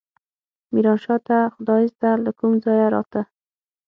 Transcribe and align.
ميرانشاه 0.73 1.19
ته 1.27 1.37
خدايزده 1.53 2.11
له 2.23 2.31
کوم 2.39 2.53
ځايه 2.65 2.87
راته. 2.95 3.21